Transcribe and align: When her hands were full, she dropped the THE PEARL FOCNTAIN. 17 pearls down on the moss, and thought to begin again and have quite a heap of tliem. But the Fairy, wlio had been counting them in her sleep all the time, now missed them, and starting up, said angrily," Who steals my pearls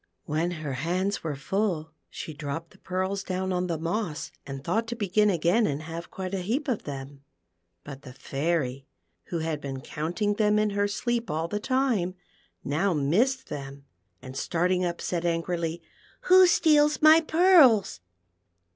When 0.25 0.49
her 0.65 0.73
hands 0.81 1.23
were 1.23 1.35
full, 1.35 1.91
she 2.09 2.33
dropped 2.33 2.71
the 2.71 2.77
THE 2.79 2.81
PEARL 2.85 3.09
FOCNTAIN. 3.09 3.17
17 3.17 3.37
pearls 3.37 3.49
down 3.51 3.53
on 3.53 3.67
the 3.67 3.77
moss, 3.77 4.31
and 4.47 4.63
thought 4.63 4.87
to 4.87 4.95
begin 4.95 5.29
again 5.29 5.67
and 5.67 5.83
have 5.83 6.09
quite 6.09 6.33
a 6.33 6.39
heap 6.39 6.67
of 6.67 6.85
tliem. 6.85 7.19
But 7.83 8.01
the 8.01 8.11
Fairy, 8.11 8.87
wlio 9.31 9.43
had 9.43 9.61
been 9.61 9.81
counting 9.81 10.33
them 10.33 10.57
in 10.57 10.71
her 10.71 10.87
sleep 10.87 11.29
all 11.29 11.47
the 11.47 11.59
time, 11.59 12.15
now 12.63 12.95
missed 12.95 13.49
them, 13.49 13.85
and 14.23 14.35
starting 14.35 14.83
up, 14.83 15.01
said 15.01 15.23
angrily," 15.23 15.83
Who 16.21 16.47
steals 16.47 17.03
my 17.03 17.21
pearls 17.21 17.99